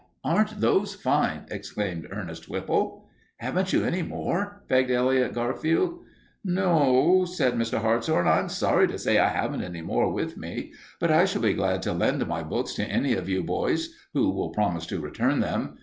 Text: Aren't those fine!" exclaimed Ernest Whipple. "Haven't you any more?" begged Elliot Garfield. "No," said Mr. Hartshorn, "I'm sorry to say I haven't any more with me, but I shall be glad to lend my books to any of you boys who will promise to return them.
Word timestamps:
Aren't 0.23 0.61
those 0.61 0.95
fine!" 0.95 1.45
exclaimed 1.51 2.07
Ernest 2.09 2.49
Whipple. 2.49 3.07
"Haven't 3.37 3.71
you 3.71 3.85
any 3.85 4.01
more?" 4.01 4.63
begged 4.67 4.89
Elliot 4.89 5.35
Garfield. 5.35 5.99
"No," 6.43 7.23
said 7.25 7.53
Mr. 7.53 7.77
Hartshorn, 7.79 8.27
"I'm 8.27 8.49
sorry 8.49 8.87
to 8.87 8.97
say 8.97 9.19
I 9.19 9.27
haven't 9.27 9.61
any 9.61 9.83
more 9.83 10.11
with 10.11 10.37
me, 10.37 10.73
but 10.99 11.11
I 11.11 11.25
shall 11.25 11.43
be 11.43 11.53
glad 11.53 11.83
to 11.83 11.93
lend 11.93 12.25
my 12.25 12.41
books 12.41 12.73
to 12.77 12.83
any 12.83 13.13
of 13.13 13.29
you 13.29 13.43
boys 13.43 13.93
who 14.15 14.31
will 14.31 14.49
promise 14.49 14.87
to 14.87 14.99
return 14.99 15.39
them. 15.39 15.77